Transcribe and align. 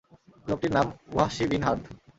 লোকটির 0.47 0.71
নাম 0.77 0.85
ওয়াহশী 1.13 1.43
বিন 1.51 1.61
হারব। 1.67 1.83